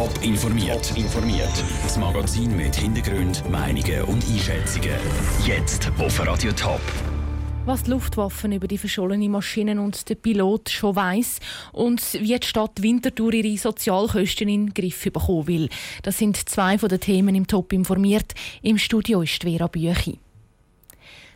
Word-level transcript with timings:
Top 0.00 0.24
informiert. 0.24 0.96
informiert. 0.96 1.52
Das 1.82 1.98
Magazin 1.98 2.56
mit 2.56 2.74
Hintergrund, 2.74 3.44
Meinungen 3.50 4.02
und 4.04 4.24
Einschätzungen. 4.24 4.94
Jetzt 5.44 5.92
auf 5.98 6.26
Radio 6.26 6.52
Top. 6.52 6.80
Was 7.66 7.82
die 7.82 7.90
Luftwaffe 7.90 8.48
über 8.48 8.66
die 8.66 8.78
verschollenen 8.78 9.30
Maschinen 9.30 9.78
und 9.78 10.08
den 10.08 10.16
Pilot 10.16 10.70
schon 10.70 10.96
weiss 10.96 11.38
und 11.72 12.14
wie 12.14 12.38
die 12.38 12.46
Stadt 12.46 12.80
Winterthur 12.80 13.34
ihre 13.34 13.58
Sozialkosten 13.58 14.48
in 14.48 14.68
den 14.68 14.74
Griff 14.74 15.04
bekommen 15.04 15.46
will. 15.46 15.68
Das 16.02 16.16
sind 16.16 16.48
zwei 16.48 16.78
von 16.78 16.88
den 16.88 17.00
Themen 17.00 17.34
im 17.34 17.46
Top 17.46 17.70
informiert. 17.74 18.32
Im 18.62 18.78
Studio 18.78 19.20
ist 19.20 19.42
Vera 19.42 19.66
Büchi. 19.66 20.18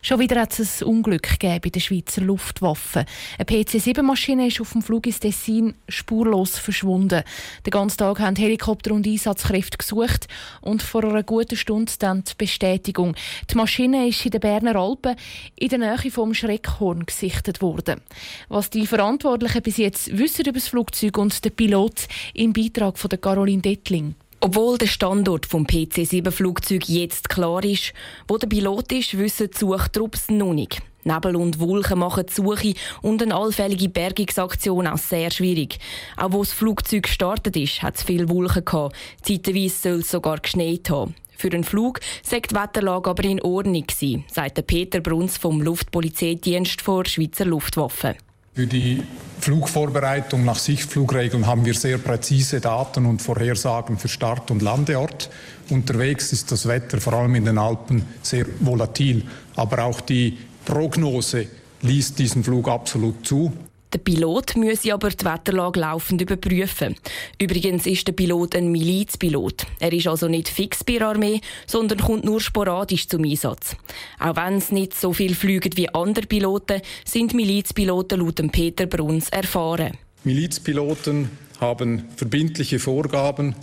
Schon 0.05 0.21
wieder 0.21 0.39
hat 0.39 0.59
es 0.59 0.82
ein 0.82 0.89
Unglück 0.89 1.23
gegeben 1.23 1.61
bei 1.64 1.71
der 1.71 1.80
Schweizer 1.80 2.21
Luftwaffe. 2.21 3.07
Eine 3.39 3.46
PC-7-Maschine 3.46 4.48
ist 4.48 4.61
auf 4.61 4.73
dem 4.73 4.82
Flug 4.82 5.07
ins 5.07 5.18
Tessin 5.18 5.77
spurlos 5.89 6.59
verschwunden. 6.59 7.23
Den 7.64 7.71
ganzen 7.71 7.96
Tag 7.96 8.21
haben 8.21 8.36
Helikopter 8.36 8.93
und 8.93 9.07
Einsatzkräfte 9.07 9.79
gesucht 9.79 10.29
und 10.61 10.82
vor 10.82 11.04
einer 11.04 11.22
guten 11.22 11.57
Stunde 11.57 11.90
dann 11.98 12.22
die 12.22 12.35
Bestätigung. 12.36 13.14
Die 13.50 13.57
Maschine 13.57 14.07
ist 14.07 14.22
in 14.26 14.32
den 14.32 14.43
Berner 14.43 14.76
Alpen 14.76 15.17
in 15.57 15.71
der 15.71 15.79
Nähe 15.79 16.11
vom 16.11 16.34
Schreckhorn 16.34 17.07
gesichtet 17.07 17.62
worden. 17.62 18.03
Was 18.50 18.68
die 18.68 18.86
Verantwortlichen 18.86 19.62
bis 19.62 19.79
jetzt 19.79 20.18
wissen 20.18 20.45
über 20.45 20.59
das 20.59 20.68
Flugzeug 20.68 21.17
und 21.17 21.43
den 21.43 21.53
Pilot 21.53 22.09
im 22.34 22.53
Beitrag 22.53 22.98
von 22.98 23.09
Caroline 23.09 23.62
Dettling. 23.62 24.17
Obwohl 24.44 24.76
der 24.76 24.89
Standort 24.89 25.46
vom 25.46 25.64
PC-7-Flugzeug 25.64 26.86
jetzt 26.86 27.30
klar 27.30 27.64
ist, 27.64 27.94
wo 28.29 28.36
der 28.36 28.46
Pilot 28.46 28.93
ist, 28.93 29.17
wissen 29.17 29.48
die 29.50 29.58
Suchtrupps 29.58 30.29
noch 30.29 30.53
nicht. 30.53 30.82
Nebel 31.03 31.36
und 31.36 31.61
Wolken 31.61 32.00
machen 32.00 32.27
die 32.28 32.33
Suche 32.34 32.75
und 33.00 33.22
eine 33.22 33.34
allfällige 33.34 33.89
Bergungsaktion 33.89 34.86
auch 34.86 34.98
sehr 34.98 35.30
schwierig. 35.30 35.78
Auch 36.19 36.34
wo 36.34 36.41
das 36.41 36.53
Flugzeug 36.53 37.05
gestartet 37.05 37.56
ist, 37.56 37.83
hat 37.83 37.97
es 37.97 38.03
viele 38.03 38.28
Wolken 38.28 38.67
gehabt. 38.67 38.94
Zeitweise 39.22 39.70
soll 39.70 40.00
es 40.00 40.11
sogar 40.11 40.41
geschneit 40.41 40.91
haben. 40.91 41.14
Für 41.39 41.50
einen 41.50 41.64
Flug 41.64 42.00
sei 42.22 42.41
die 42.41 42.55
Wetterlage 42.55 43.09
aber 43.09 43.25
in 43.25 43.41
Ordnung 43.41 43.87
gewesen, 43.87 44.27
sagt 44.31 44.67
Peter 44.67 45.00
Bruns 45.00 45.39
vom 45.39 45.62
Luftpolizeidienst 45.62 46.87
der 46.87 47.05
Schweizer 47.06 47.47
Luftwaffe. 47.47 48.15
Für 48.55 48.69
die 48.69 49.02
Flugvorbereitung 49.41 50.44
nach 50.44 50.58
Sichtflugregeln 50.60 51.44
haben 51.44 51.64
wir 51.64 51.74
sehr 51.74 51.98
präzise 51.98 52.60
Daten 52.60 53.05
und 53.05 53.20
Vorhersagen 53.20 53.98
für 53.98 54.06
Start- 54.06 54.52
und 54.52 54.62
Landeort. 54.62 55.28
Unterwegs 55.70 56.33
ist 56.33 56.52
das 56.52 56.69
Wetter 56.69 57.00
vor 57.00 57.14
allem 57.14 57.34
in 57.34 57.47
den 57.47 57.58
Alpen 57.58 58.05
sehr 58.22 58.47
volatil, 58.60 59.25
aber 59.56 59.84
auch 59.84 60.00
die 60.00 60.38
Prognose 60.64 61.48
liest 61.82 62.20
diesen 62.20 62.44
Flug 62.44 62.69
absolut 62.69 63.27
zu. 63.27 63.52
Der 63.95 64.00
Pilot 64.00 64.56
müsse 64.56 64.92
aber 64.92 65.11
die 65.11 65.25
Wetterlage 65.25 65.78
laufend 65.78 66.20
überprüfen. 66.20 66.97
Übrigens 67.41 67.87
ist 67.87 68.09
der 68.09 68.12
Pilot 68.12 68.56
ein 68.56 68.73
Milizpilot. 68.73 69.67
Er 69.78 69.92
ist 69.92 70.09
also 70.09 70.27
nicht 70.27 70.48
fix 70.48 70.83
bei 70.83 70.98
der 70.98 71.06
Armee, 71.06 71.41
sondern 71.69 71.98
kommt 71.98 72.25
nur 72.25 72.41
sporadisch 72.41 73.06
zum 73.06 73.22
Einsatz. 73.22 73.77
Auch 74.19 74.34
wenn 74.34 74.55
es 74.55 74.72
nicht 74.72 74.95
so 74.95 75.12
viel 75.12 75.37
fliegen 75.37 75.77
wie 75.77 75.89
andere 75.91 76.27
Piloten, 76.27 76.83
sind 77.05 77.34
Milizpiloten 77.34 78.19
laut 78.19 78.42
Peter 78.50 78.87
Bruns 78.87 79.28
erfahren. 79.28 79.92
Milizpiloten 80.25 81.31
haben 81.61 82.06
verbindliche 82.17 82.81
Vorgaben 82.81 83.55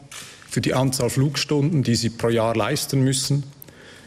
für 0.50 0.62
die 0.62 0.74
Anzahl 0.74 1.10
Flugstunden, 1.10 1.84
die 1.84 1.96
sie 1.96 2.10
pro 2.10 2.30
Jahr 2.30 2.56
leisten 2.56 3.04
müssen, 3.04 3.44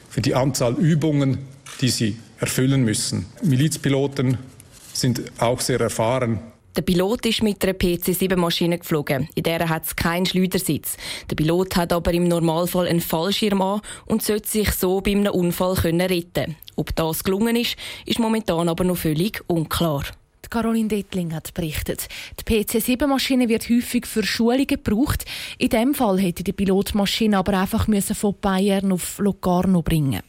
für 0.09 0.23
die 0.23 0.35
Anzahl 0.35 0.73
Übungen, 0.73 1.41
die 1.83 1.91
sie 1.91 2.17
erfüllen 2.41 2.83
müssen. 2.83 3.27
Milizpiloten 3.43 4.39
sind 4.95 5.23
auch 5.39 5.61
sehr 5.61 5.81
erfahren. 5.81 6.41
Der 6.77 6.83
Pilot 6.83 7.25
ist 7.27 7.43
mit 7.43 7.63
einer 7.63 7.75
PC-7-Maschine 7.75 8.79
geflogen. 8.79 9.29
In 9.37 9.45
der 9.45 9.69
hat 9.69 9.87
es 9.87 9.95
keinen 9.95 10.27
Schleudersitz. 10.27 10.97
Der 11.31 11.37
Pilot 11.37 11.77
hat 11.77 11.93
aber 11.93 12.13
im 12.13 12.27
Normalfall 12.27 12.89
einen 12.89 13.01
Fallschirm 13.01 13.63
an 13.63 13.81
und 14.07 14.23
sollte 14.25 14.49
sich 14.49 14.73
so 14.73 15.01
bei 15.01 15.13
einem 15.13 15.33
Unfall 15.33 15.77
können 15.77 16.01
retten 16.01 16.57
Ob 16.75 16.97
das 16.97 17.23
gelungen 17.23 17.55
ist, 17.55 17.77
ist 18.07 18.19
momentan 18.19 18.69
aber 18.69 18.83
noch 18.83 18.97
völlig 18.97 19.41
unklar. 19.47 20.05
Caroline 20.55 20.87
Dettling 20.87 21.35
hat 21.35 21.53
berichtet. 21.53 22.07
Die 22.39 22.45
PC-7-Maschine 22.45 23.49
wird 23.49 23.69
häufig 23.69 24.07
für 24.07 24.23
Schulungen 24.23 24.69
gebraucht. 24.69 25.25
In 25.59 25.69
diesem 25.69 25.95
Fall 25.95 26.21
hätte 26.21 26.45
die 26.45 26.53
Pilotmaschine 26.53 27.39
aber 27.39 27.59
einfach 27.59 27.89
von 28.15 28.35
Bayern 28.41 28.93
auf 28.93 29.19
Locarno 29.19 29.83
bringen 29.83 30.23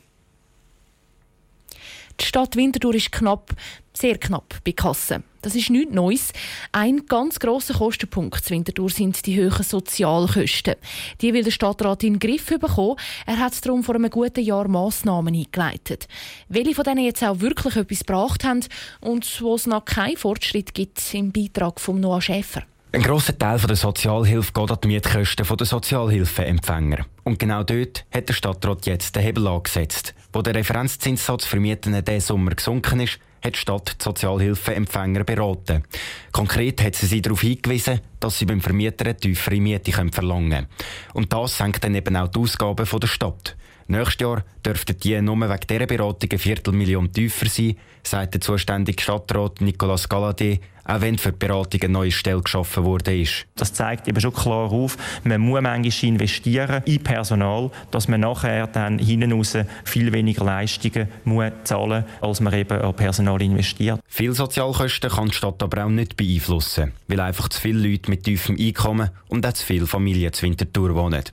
die 2.20 2.26
Stadt 2.26 2.56
Winterthur 2.56 2.96
ist 2.96 3.12
knapp, 3.12 3.52
sehr 3.94 4.18
knapp 4.18 4.56
bei 4.64 4.72
Kassen. 4.72 5.24
Das 5.42 5.56
ist 5.56 5.70
nichts 5.70 5.94
Neues. 5.94 6.34
Ein 6.72 7.06
ganz 7.06 7.40
grosser 7.40 7.76
Kostenpunkt 7.76 8.44
zu 8.44 8.52
Winterthur 8.52 8.90
sind 8.90 9.26
die 9.26 9.40
hohen 9.40 9.64
Sozialkosten. 9.64 10.76
Die 11.22 11.34
will 11.34 11.44
der 11.44 11.52
Stadtrat 11.52 12.04
in 12.04 12.14
den 12.14 12.20
Griff 12.20 12.48
bekommen. 12.48 12.96
Er 13.26 13.38
hat 13.38 13.64
darum 13.66 13.84
vor 13.84 13.96
einem 13.96 14.10
guten 14.10 14.44
Jahr 14.44 14.68
Massnahmen 14.68 15.36
eingeleitet. 15.36 16.08
Welche 16.50 16.74
von 16.74 16.84
denen 16.84 17.06
jetzt 17.06 17.24
auch 17.24 17.42
wirklich 17.42 17.76
etwas 17.76 18.00
gebracht 18.00 18.44
haben 18.44 18.66
und 19.02 19.42
wo 19.42 19.56
es 19.56 19.68
noch 19.68 19.86
keinen 19.86 20.18
Fortschritt 20.18 20.74
gibt, 20.74 21.14
im 21.14 21.32
Beitrag 21.32 21.80
von 21.80 22.00
Noah 22.00 22.22
Schäfer. 22.22 22.64
Ein 22.92 23.02
grosser 23.02 23.38
Teil 23.38 23.60
der 23.60 23.76
Sozialhilfe 23.76 24.54
geht 24.54 24.72
an 24.72 24.78
die 24.82 24.88
Mietkosten 24.88 25.46
der 25.46 25.66
Sozialhilfeempfänger. 25.66 27.06
Und 27.24 27.40
genau 27.40 27.64
dort 27.64 28.06
hat 28.14 28.30
der 28.30 28.34
Stadtrat 28.34 28.86
jetzt 28.86 29.16
den 29.16 29.24
Hebel 29.24 29.48
angesetzt. 29.48 30.14
Wo 30.32 30.42
der 30.42 30.56
Referenzzinssatz 30.56 31.46
für 31.46 31.60
Mieten 31.60 32.04
diesen 32.06 32.22
Sommer 32.22 32.52
gesunken 32.52 33.02
ist, 33.02 33.20
hat 33.44 33.56
die 33.56 33.60
Stadt 33.60 33.98
die 34.00 34.04
Sozialhilfeempfänger 34.04 35.24
beraten. 35.24 35.84
Konkret 36.32 36.82
hat 36.82 36.96
sie 36.96 37.06
sie 37.06 37.22
darauf 37.22 37.42
hingewiesen, 37.42 38.02
dass 38.20 38.40
sie 38.40 38.46
beim 38.46 38.62
Vermieter 38.62 39.06
eine 39.06 39.18
tiefere 39.18 39.60
Miete 39.60 39.92
verlangen 39.92 40.50
können. 40.50 40.68
Und 41.14 41.34
das 41.34 41.58
senkt 41.58 41.84
dann 41.84 41.96
eben 41.96 42.16
auch 42.16 42.28
die 42.28 42.40
Ausgaben 42.40 42.88
der 43.00 43.08
Stadt. 43.08 43.56
Nächstes 43.88 44.22
Jahr 44.22 44.44
dürften 44.66 44.98
die 44.98 45.22
nur 45.22 45.40
wegen 45.40 45.68
dieser 45.70 45.86
Beratung 45.86 46.30
eine 46.32 46.40
Viertelmillion 46.40 47.12
tiefer 47.12 47.46
sein, 47.48 47.76
sagt 48.02 48.34
der 48.34 48.42
zuständige 48.42 49.02
Stadtrat 49.02 49.62
Nicolas 49.62 50.10
Galadé, 50.10 50.60
auch 50.86 51.02
wenn 51.02 51.20
für 51.20 51.32
die 51.32 51.38
Beratung 51.38 51.82
eine 51.84 51.94
neue 51.94 52.12
Stelle 52.12 52.42
geschaffen 52.42 52.84
wurde. 52.84 53.24
Das 53.56 53.74
zeigt 53.74 54.08
eben 54.08 54.20
schon 54.20 54.34
klar 54.34 54.72
auf, 54.72 54.98
man 55.24 55.42
muss 55.42 55.62
manchmal 55.62 56.10
investieren 56.10 56.82
in 56.86 57.04
Personal, 57.04 57.70
dass 57.92 58.08
man 58.08 58.22
nachher 58.22 58.66
dann 58.66 58.98
hinten 58.98 59.34
raus 59.34 59.56
viel 59.84 60.12
weniger 60.12 60.46
Leistungen 60.46 61.08
muss 61.24 61.52
zahlen 61.64 62.06
muss, 62.22 62.30
als 62.30 62.42
man 62.42 62.54
eben 62.54 62.82
an 62.82 62.96
Personal 62.96 63.42
investiert. 63.42 64.00
Viele 64.18 64.32
Sozialkosten 64.32 65.10
kann 65.10 65.28
die 65.28 65.34
Stadt 65.34 65.62
aber 65.62 65.84
auch 65.84 65.90
nicht 65.90 66.16
beeinflussen, 66.16 66.94
weil 67.10 67.20
einfach 67.20 67.50
zu 67.50 67.60
viele 67.60 67.86
Leute 67.86 68.10
mit 68.10 68.24
tiefem 68.24 68.56
Einkommen 68.58 69.10
und 69.28 69.46
auch 69.46 69.52
zu 69.52 69.66
viele 69.66 69.88
Familien 69.88 70.32
zu 70.32 70.44
Winterthur 70.44 70.96
wohnen. 70.96 71.26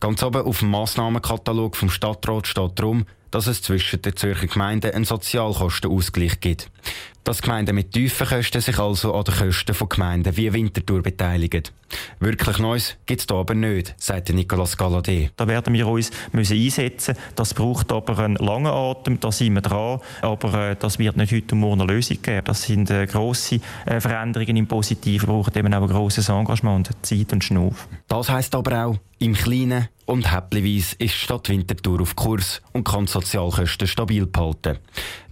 Ganz 0.00 0.20
oben 0.20 0.42
auf 0.42 0.58
dem 0.58 0.70
Massnahmenkatalog 0.70 1.76
vom 1.76 1.90
Stadtrat 1.90 2.48
steht 2.48 2.72
darum, 2.74 3.06
dass 3.30 3.46
es 3.46 3.62
zwischen 3.62 4.02
den 4.02 4.16
Zürcher 4.16 4.48
Gemeinden 4.48 4.90
einen 4.90 5.04
Sozialkostenausgleich 5.04 6.40
gibt. 6.40 6.72
Dass 7.24 7.40
Gemeinden 7.40 7.74
mit 7.74 7.90
tiefen 7.90 8.28
Kosten 8.28 8.60
sich 8.60 8.78
also 8.78 9.14
an 9.14 9.24
den 9.24 9.34
Kosten 9.34 9.74
von 9.74 9.88
Gemeinden 9.88 10.36
wie 10.36 10.52
Winterthur 10.52 11.02
beteiligen. 11.02 11.62
Wirklich 12.20 12.58
Neues 12.58 12.96
gibt 13.06 13.20
es 13.20 13.26
da 13.26 13.36
aber 13.36 13.54
nicht, 13.54 13.94
sagt 13.96 14.28
Nicolas 14.28 14.76
Galadé. 14.76 15.30
Da 15.36 15.48
werden 15.48 15.72
wir 15.72 15.86
uns 15.86 16.10
müssen 16.32 16.58
einsetzen 16.58 17.16
Das 17.34 17.54
braucht 17.54 17.92
aber 17.92 18.18
einen 18.18 18.36
langen 18.36 18.66
Atem, 18.66 19.20
da 19.20 19.32
sind 19.32 19.54
wir 19.54 19.62
dran. 19.62 20.00
Aber 20.20 20.70
äh, 20.70 20.76
das 20.78 20.98
wird 20.98 21.16
nicht 21.16 21.32
heute 21.32 21.54
und 21.54 21.60
morgen 21.60 21.80
eine 21.80 21.92
Lösung 21.94 22.20
geben. 22.20 22.44
Das 22.44 22.62
sind 22.62 22.90
äh, 22.90 23.06
grosse 23.06 23.60
äh, 23.86 24.00
Veränderungen 24.00 24.56
im 24.56 24.66
Positiven, 24.66 25.26
brauchen 25.26 25.56
eben 25.56 25.72
auch 25.72 25.82
ein 25.82 25.88
grosses 25.88 26.28
Engagement 26.28 26.90
Zeit 27.00 27.32
und 27.32 27.42
Schnuff. 27.42 27.88
Das 28.06 28.28
heisst 28.28 28.54
aber 28.54 28.84
auch, 28.84 28.98
im 29.18 29.32
Kleinen 29.32 29.88
und 30.04 30.30
häppchenweise 30.30 30.96
ist 30.96 30.98
die 30.98 31.08
Stadt 31.08 31.48
Winterthur 31.48 32.02
auf 32.02 32.14
Kurs 32.16 32.60
und 32.72 32.84
kann 32.84 33.06
Sozialkosten 33.06 33.88
stabil 33.88 34.26
behalten. 34.26 34.78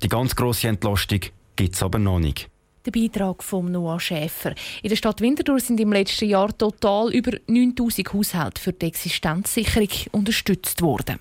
Die 0.02 0.08
ganz 0.08 0.34
grosse 0.34 0.68
Entlastung 0.68 1.20
gibt 1.56 1.74
es 1.74 1.82
aber 1.82 1.98
noch 1.98 2.18
nicht. 2.18 2.48
Der 2.84 2.90
Beitrag 2.90 3.44
von 3.44 3.70
Noah 3.70 4.00
Schäfer. 4.00 4.54
In 4.82 4.88
der 4.88 4.96
Stadt 4.96 5.20
Winterthur 5.20 5.60
sind 5.60 5.78
im 5.78 5.92
letzten 5.92 6.28
Jahr 6.28 6.56
total 6.56 7.12
über 7.12 7.38
9000 7.46 8.12
Haushalte 8.12 8.60
für 8.60 8.72
die 8.72 8.86
Existenzsicherung 8.86 9.88
unterstützt 10.10 10.82
worden. 10.82 11.20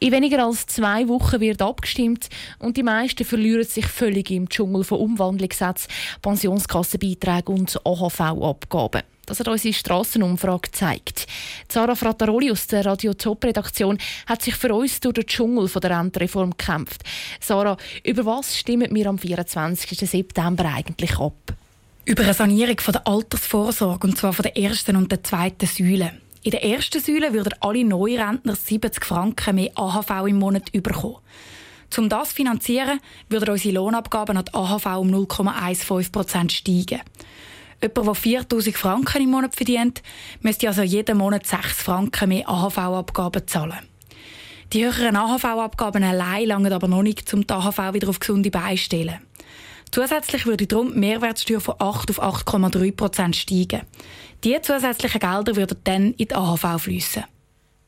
In 0.00 0.12
weniger 0.12 0.44
als 0.44 0.66
zwei 0.66 1.06
Wochen 1.08 1.40
wird 1.40 1.62
abgestimmt 1.62 2.28
und 2.58 2.76
die 2.76 2.82
meisten 2.82 3.24
verlieren 3.24 3.64
sich 3.64 3.86
völlig 3.86 4.30
im 4.30 4.48
Dschungel 4.48 4.82
von 4.82 4.98
Umwandlungssätzen, 4.98 5.88
Pensionskassenbeiträgen 6.20 7.54
und 7.54 7.80
AHV-Abgaben. 7.86 9.02
Das 9.26 9.40
hat 9.40 9.48
unsere 9.48 9.72
Strassenumfrage 9.72 10.70
gezeigt. 10.70 11.26
Sarah 11.68 11.94
Frattaroli 11.94 12.50
aus 12.50 12.66
der 12.66 12.84
Radio 12.84 13.14
Top 13.14 13.44
Redaktion 13.44 13.98
hat 14.26 14.42
sich 14.42 14.54
für 14.54 14.74
uns 14.74 15.00
durch 15.00 15.14
den 15.14 15.26
Dschungel 15.26 15.68
der 15.68 15.98
Rentenreform 15.98 16.50
gekämpft. 16.50 17.02
Sarah, 17.40 17.76
über 18.02 18.26
was 18.26 18.56
stimmen 18.56 18.94
wir 18.94 19.06
am 19.06 19.18
24. 19.18 19.98
September 19.98 20.66
eigentlich 20.66 21.18
ab? 21.18 21.54
Über 22.04 22.22
eine 22.22 22.34
Sanierung 22.34 22.76
der 22.76 23.06
Altersvorsorge, 23.06 24.06
und 24.06 24.18
zwar 24.18 24.34
von 24.34 24.42
der 24.42 24.58
ersten 24.58 24.96
und 24.96 25.10
der 25.10 25.24
zweiten 25.24 25.66
Säule. 25.66 26.12
In 26.42 26.50
der 26.50 26.62
ersten 26.62 27.00
Säule 27.00 27.32
würden 27.32 27.54
alle 27.60 27.82
Neurentner 27.82 28.54
70 28.54 29.02
Franken 29.02 29.54
mehr 29.54 29.70
AHV 29.74 30.26
im 30.28 30.38
Monat 30.38 30.70
bekommen. 30.70 31.16
Um 31.96 32.08
das 32.10 32.30
zu 32.30 32.34
finanzieren, 32.34 33.00
würden 33.30 33.50
unsere 33.50 33.74
Lohnabgaben 33.74 34.36
an 34.36 34.44
die 34.44 34.52
AHV 34.52 34.86
um 34.98 35.08
0,15 35.08 36.12
Prozent 36.12 36.52
steigen. 36.52 37.00
Jemand, 37.84 38.06
der 38.06 38.14
4000 38.14 38.76
Franken 38.76 39.22
im 39.22 39.30
Monat 39.30 39.54
verdient, 39.54 40.02
müsste 40.40 40.68
also 40.68 40.82
jeden 40.82 41.18
Monat 41.18 41.46
6 41.46 41.82
Franken 41.82 42.30
mehr 42.30 42.48
AHV-Abgaben 42.48 43.46
zahlen. 43.46 43.78
Die 44.72 44.86
höheren 44.86 45.16
AHV-Abgaben 45.16 46.02
allein 46.02 46.46
langen 46.46 46.72
aber 46.72 46.88
noch 46.88 47.02
nicht, 47.02 47.32
um 47.34 47.46
die 47.46 47.52
AHV 47.52 47.92
wieder 47.92 48.08
auf 48.08 48.20
gesunde 48.20 48.50
Beine 48.50 48.76
zu 48.76 48.84
stellen. 48.84 49.18
Zusätzlich 49.90 50.46
würde 50.46 50.66
darum 50.66 50.94
die 50.94 50.98
Mehrwertsteuer 50.98 51.60
von 51.60 51.74
8 51.78 52.18
auf 52.18 52.46
8,3 52.46 52.96
Prozent 52.96 53.36
steigen. 53.36 53.82
Diese 54.42 54.62
zusätzlichen 54.62 55.20
Gelder 55.20 55.54
würden 55.54 55.78
dann 55.84 56.12
in 56.12 56.28
die 56.28 56.34
AHV 56.34 56.80
fließen. 56.82 57.24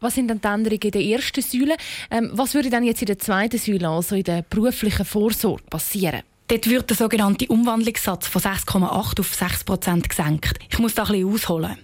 Was 0.00 0.14
sind 0.14 0.28
dann 0.28 0.42
die 0.42 0.46
Änderungen 0.46 0.82
in 0.82 0.90
der 0.90 1.02
ersten 1.02 1.40
Säule? 1.40 1.76
Ähm, 2.10 2.30
was 2.34 2.52
würde 2.52 2.68
dann 2.68 2.84
jetzt 2.84 3.00
in 3.00 3.06
der 3.06 3.18
zweiten 3.18 3.58
Säule, 3.58 3.88
also 3.88 4.14
in 4.14 4.24
der 4.24 4.42
beruflichen 4.42 5.06
Vorsorge, 5.06 5.62
passieren? 5.70 6.22
Dort 6.48 6.70
wird 6.70 6.90
der 6.90 6.96
sogenannte 6.96 7.48
Umwandlungssatz 7.48 8.28
von 8.28 8.40
6,8 8.40 9.18
auf 9.18 9.34
6 9.34 9.64
Prozent 9.64 10.08
gesenkt. 10.08 10.60
Ich 10.70 10.78
muss 10.78 10.94
da 10.94 11.02
ein 11.02 11.08
bisschen 11.08 11.32
ausholen. 11.32 11.76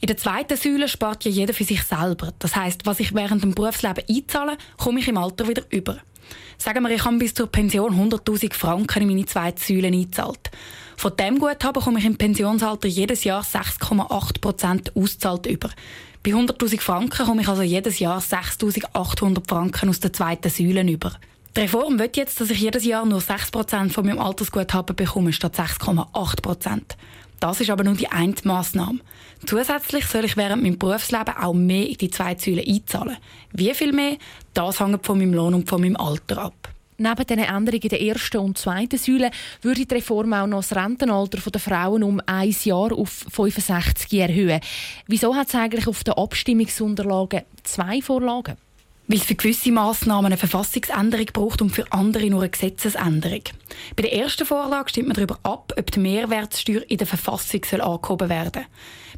In 0.00 0.06
der 0.06 0.16
zweiten 0.16 0.56
Säule 0.56 0.86
spart 0.86 1.24
ja 1.24 1.32
jeder 1.32 1.52
für 1.52 1.64
sich 1.64 1.82
selber. 1.82 2.32
Das 2.38 2.54
heißt, 2.54 2.86
was 2.86 3.00
ich 3.00 3.12
während 3.12 3.42
dem 3.42 3.56
Berufsleben 3.56 4.04
einzahle, 4.08 4.56
komme 4.76 5.00
ich 5.00 5.08
im 5.08 5.18
Alter 5.18 5.48
wieder 5.48 5.64
über. 5.70 5.98
Sagen 6.58 6.84
wir, 6.84 6.94
ich 6.94 7.04
habe 7.04 7.18
bis 7.18 7.34
zur 7.34 7.48
Pension 7.48 7.92
100.000 7.92 8.54
Franken 8.54 9.02
in 9.02 9.08
meine 9.08 9.26
zweite 9.26 9.60
Säule 9.60 9.88
eingezahlt. 9.88 10.52
Von 10.96 11.16
dem 11.16 11.40
Guthaben 11.40 11.82
komme 11.82 11.98
ich 11.98 12.04
im 12.04 12.16
Pensionsalter 12.16 12.86
jedes 12.86 13.24
Jahr 13.24 13.42
6,8 13.42 14.40
Prozent 14.40 14.96
auszahlt 14.96 15.46
über. 15.46 15.70
Bei 16.22 16.30
100.000 16.30 16.80
Franken 16.80 17.26
komme 17.26 17.42
ich 17.42 17.48
also 17.48 17.62
jedes 17.62 17.98
Jahr 17.98 18.20
6.800 18.20 19.48
Franken 19.48 19.88
aus 19.88 19.98
der 19.98 20.12
zweiten 20.12 20.50
Säule 20.50 20.88
über. 20.88 21.16
Die 21.56 21.60
Reform 21.60 21.98
will 21.98 22.10
jetzt, 22.14 22.40
dass 22.40 22.50
ich 22.50 22.60
jedes 22.60 22.84
Jahr 22.84 23.04
nur 23.04 23.20
6% 23.20 23.90
von 23.90 24.06
meinem 24.06 24.20
Altersguthaben 24.20 24.94
bekomme, 24.94 25.32
statt 25.32 25.56
6,8%. 25.56 26.82
Das 27.40 27.60
ist 27.60 27.70
aber 27.70 27.84
nur 27.84 27.94
die 27.94 28.08
eine 28.08 28.34
Massnahme. 28.44 29.00
Zusätzlich 29.46 30.06
soll 30.06 30.24
ich 30.24 30.36
während 30.36 30.62
meinem 30.62 30.78
Berufsleben 30.78 31.36
auch 31.36 31.54
mehr 31.54 31.88
in 31.88 31.96
die 31.96 32.10
zwei 32.10 32.36
Säulen 32.36 32.64
einzahlen. 32.66 33.16
Wie 33.52 33.72
viel 33.74 33.92
mehr? 33.92 34.16
Das 34.54 34.80
hängt 34.80 35.06
von 35.06 35.18
meinem 35.18 35.34
Lohn 35.34 35.54
und 35.54 35.68
von 35.68 35.80
meinem 35.80 35.96
Alter 35.96 36.38
ab. 36.38 36.68
Neben 37.00 37.26
den 37.26 37.38
Änderungen 37.38 37.88
der 37.88 38.02
ersten 38.02 38.38
und 38.38 38.58
zweiten 38.58 38.98
Säule 38.98 39.30
würde 39.62 39.86
die 39.86 39.94
Reform 39.94 40.32
auch 40.32 40.48
noch 40.48 40.58
das 40.58 40.74
Rentenalter 40.74 41.38
der 41.48 41.60
Frauen 41.60 42.02
um 42.02 42.20
ein 42.26 42.54
Jahr 42.64 42.92
auf 42.92 43.24
65 43.30 44.12
erhöhen. 44.18 44.60
Wieso 45.06 45.36
hat 45.36 45.46
es 45.46 45.54
eigentlich 45.54 45.86
auf 45.86 46.02
den 46.02 46.14
Abstimmungsunterlagen 46.14 47.42
zwei 47.62 48.02
Vorlagen? 48.02 48.56
Weil 49.08 49.18
es 49.18 49.24
für 49.24 49.34
gewisse 49.34 49.72
Massnahmen 49.72 50.26
eine 50.26 50.36
Verfassungsänderung 50.36 51.26
braucht 51.32 51.62
und 51.62 51.70
für 51.70 51.90
andere 51.90 52.28
nur 52.28 52.42
eine 52.42 52.50
Gesetzesänderung. 52.50 53.42
Bei 53.96 54.02
der 54.02 54.12
ersten 54.12 54.46
Vorlage 54.46 54.90
stimmt 54.90 55.08
man 55.08 55.16
darüber 55.16 55.38
ab, 55.42 55.72
ob 55.76 55.90
die 55.90 55.98
Mehrwertsteuer 55.98 56.82
in 56.88 56.98
der 56.98 57.06
Verfassung 57.06 57.62
soll 57.64 57.80
angehoben 57.80 58.28
werden 58.28 58.66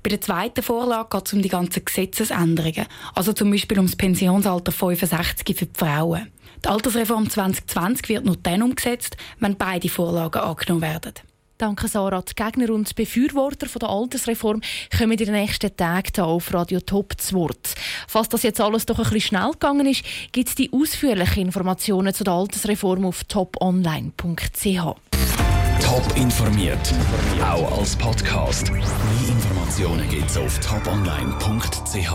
Bei 0.03 0.11
der 0.11 0.21
zweiten 0.21 0.63
Vorlage 0.63 1.09
geht 1.11 1.27
es 1.27 1.33
um 1.33 1.43
die 1.43 1.49
ganzen 1.49 1.85
Gesetzesänderungen, 1.85 2.87
also 3.15 3.33
zum 3.33 3.51
Beispiel 3.51 3.81
um 3.81 3.87
das 3.87 3.97
Pensionsalter 3.97 4.73
65 4.73 5.59
für 5.59 5.67
die 5.67 5.79
Frauen. 5.79 6.29
Die 6.65 6.69
Altersreform 6.69 7.29
2020 7.29 8.09
wird 8.09 8.25
nur 8.25 8.37
dann 8.37 8.63
umgesetzt, 8.63 9.17
wenn 9.41 9.57
beide 9.57 9.89
Vorlagen 9.89 10.41
angenommen 10.41 10.83
werden. 10.83 11.15
Danke 11.61 11.89
Sarah. 11.89 12.23
Die 12.23 12.35
Gegner 12.35 12.73
und 12.73 12.95
Befürworter 12.95 13.69
von 13.69 13.81
der 13.81 13.91
Altersreform 13.91 14.63
kommen 14.97 15.13
in 15.13 15.19
den 15.19 15.33
nächsten 15.33 15.77
Tagen 15.77 16.09
hier 16.15 16.25
auf 16.25 16.55
Radio 16.55 16.81
Top 16.81 17.21
zu 17.21 17.35
Wort. 17.35 17.75
Falls 18.09 18.31
das 18.31 18.45
jetzt 18.45 18.63
alles 18.63 18.87
doch 18.87 18.97
ein 18.97 19.05
bisschen 19.05 19.21
schnell 19.21 19.51
gegangen 19.51 19.87
ist, 19.87 20.03
gibt 20.33 20.49
es 20.49 20.55
die 20.55 20.73
ausführlichen 20.73 21.43
Informationen 21.43 22.15
zu 22.15 22.25
der 22.25 22.33
Altersreform 22.33 23.05
auf 23.05 23.25
toponline.ch. 23.25 24.65
Top 24.65 26.17
informiert, 26.17 26.95
auch 27.43 27.79
als 27.79 27.95
Podcast. 27.95 28.73
Mehr 28.73 28.83
Informationen 29.29 30.09
gibt 30.09 30.31
es 30.31 30.39
auf 30.39 30.59
toponline.ch. 30.61 32.11